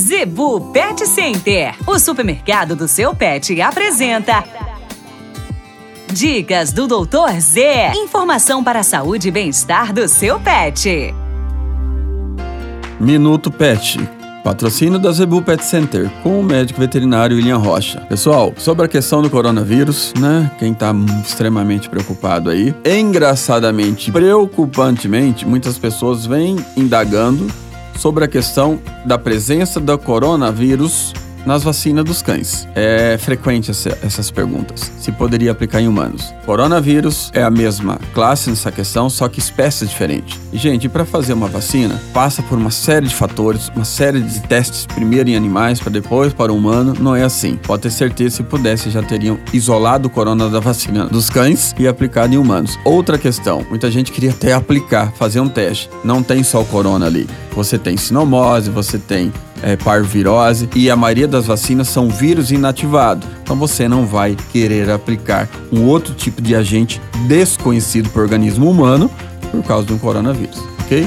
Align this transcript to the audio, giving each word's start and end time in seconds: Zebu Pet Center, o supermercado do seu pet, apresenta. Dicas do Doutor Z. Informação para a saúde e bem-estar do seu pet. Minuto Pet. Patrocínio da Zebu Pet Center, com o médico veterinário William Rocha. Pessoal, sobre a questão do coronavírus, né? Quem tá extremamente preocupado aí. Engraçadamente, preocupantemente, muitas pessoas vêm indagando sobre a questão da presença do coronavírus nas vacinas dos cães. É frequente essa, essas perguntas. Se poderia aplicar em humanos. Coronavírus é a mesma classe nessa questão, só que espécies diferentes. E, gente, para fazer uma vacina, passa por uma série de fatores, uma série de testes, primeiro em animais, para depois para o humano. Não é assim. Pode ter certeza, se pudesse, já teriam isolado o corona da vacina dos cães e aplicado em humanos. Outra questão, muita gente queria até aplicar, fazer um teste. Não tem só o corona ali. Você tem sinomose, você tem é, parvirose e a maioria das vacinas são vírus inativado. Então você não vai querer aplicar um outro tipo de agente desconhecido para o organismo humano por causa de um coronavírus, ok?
Zebu 0.00 0.72
Pet 0.72 1.06
Center, 1.06 1.74
o 1.86 1.98
supermercado 1.98 2.74
do 2.74 2.88
seu 2.88 3.14
pet, 3.14 3.60
apresenta. 3.60 4.42
Dicas 6.10 6.72
do 6.72 6.86
Doutor 6.86 7.38
Z. 7.38 7.92
Informação 7.94 8.64
para 8.64 8.80
a 8.80 8.82
saúde 8.82 9.28
e 9.28 9.30
bem-estar 9.30 9.92
do 9.92 10.08
seu 10.08 10.40
pet. 10.40 11.14
Minuto 12.98 13.50
Pet. 13.50 14.00
Patrocínio 14.42 14.98
da 14.98 15.12
Zebu 15.12 15.42
Pet 15.42 15.62
Center, 15.62 16.10
com 16.22 16.40
o 16.40 16.42
médico 16.42 16.80
veterinário 16.80 17.36
William 17.36 17.58
Rocha. 17.58 18.00
Pessoal, 18.08 18.54
sobre 18.56 18.86
a 18.86 18.88
questão 18.88 19.20
do 19.20 19.28
coronavírus, 19.28 20.14
né? 20.18 20.50
Quem 20.58 20.72
tá 20.72 20.94
extremamente 21.22 21.90
preocupado 21.90 22.48
aí. 22.48 22.74
Engraçadamente, 22.86 24.10
preocupantemente, 24.10 25.46
muitas 25.46 25.76
pessoas 25.76 26.24
vêm 26.24 26.56
indagando 26.74 27.46
sobre 28.00 28.24
a 28.24 28.28
questão 28.28 28.80
da 29.04 29.18
presença 29.18 29.78
do 29.78 29.98
coronavírus 29.98 31.12
nas 31.44 31.62
vacinas 31.62 32.04
dos 32.04 32.22
cães. 32.22 32.66
É 32.74 33.16
frequente 33.18 33.70
essa, 33.70 33.96
essas 34.02 34.30
perguntas. 34.30 34.90
Se 34.98 35.12
poderia 35.12 35.52
aplicar 35.52 35.80
em 35.80 35.88
humanos. 35.88 36.32
Coronavírus 36.44 37.30
é 37.34 37.42
a 37.42 37.50
mesma 37.50 37.98
classe 38.12 38.50
nessa 38.50 38.70
questão, 38.70 39.08
só 39.08 39.28
que 39.28 39.38
espécies 39.38 39.88
diferentes. 39.88 40.38
E, 40.52 40.58
gente, 40.58 40.88
para 40.88 41.04
fazer 41.04 41.32
uma 41.32 41.48
vacina, 41.48 42.00
passa 42.12 42.42
por 42.42 42.58
uma 42.58 42.70
série 42.70 43.06
de 43.06 43.14
fatores, 43.14 43.70
uma 43.74 43.84
série 43.84 44.20
de 44.20 44.40
testes, 44.40 44.86
primeiro 44.86 45.30
em 45.30 45.36
animais, 45.36 45.80
para 45.80 45.90
depois 45.90 46.32
para 46.32 46.52
o 46.52 46.56
humano. 46.56 46.94
Não 46.98 47.14
é 47.14 47.22
assim. 47.22 47.56
Pode 47.56 47.82
ter 47.82 47.90
certeza, 47.90 48.36
se 48.36 48.42
pudesse, 48.42 48.90
já 48.90 49.02
teriam 49.02 49.38
isolado 49.52 50.08
o 50.08 50.10
corona 50.10 50.48
da 50.48 50.60
vacina 50.60 51.06
dos 51.06 51.30
cães 51.30 51.74
e 51.78 51.86
aplicado 51.86 52.34
em 52.34 52.38
humanos. 52.38 52.78
Outra 52.84 53.18
questão, 53.18 53.64
muita 53.68 53.90
gente 53.90 54.12
queria 54.12 54.30
até 54.30 54.52
aplicar, 54.52 55.12
fazer 55.12 55.40
um 55.40 55.48
teste. 55.48 55.88
Não 56.04 56.22
tem 56.22 56.42
só 56.42 56.60
o 56.60 56.66
corona 56.66 57.06
ali. 57.06 57.28
Você 57.60 57.78
tem 57.78 57.94
sinomose, 57.94 58.70
você 58.70 58.96
tem 58.96 59.30
é, 59.62 59.76
parvirose 59.76 60.66
e 60.74 60.90
a 60.90 60.96
maioria 60.96 61.28
das 61.28 61.46
vacinas 61.46 61.88
são 61.88 62.08
vírus 62.08 62.50
inativado. 62.50 63.26
Então 63.42 63.54
você 63.54 63.86
não 63.86 64.06
vai 64.06 64.34
querer 64.50 64.88
aplicar 64.88 65.46
um 65.70 65.84
outro 65.84 66.14
tipo 66.14 66.40
de 66.40 66.54
agente 66.54 67.02
desconhecido 67.28 68.08
para 68.08 68.20
o 68.20 68.22
organismo 68.22 68.70
humano 68.70 69.10
por 69.50 69.62
causa 69.62 69.86
de 69.86 69.92
um 69.92 69.98
coronavírus, 69.98 70.58
ok? 70.80 71.06